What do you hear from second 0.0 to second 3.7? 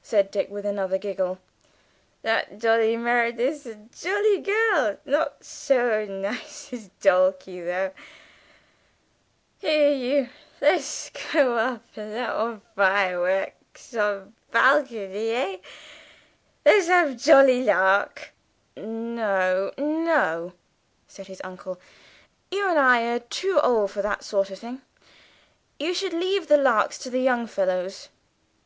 said Dick, with another giggle. "That lil' Dolly Merridew's